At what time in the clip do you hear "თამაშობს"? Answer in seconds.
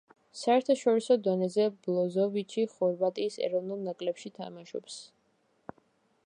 4.41-4.99